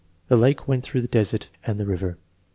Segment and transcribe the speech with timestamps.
[0.29, 2.17] "The lake went through the desert and the river."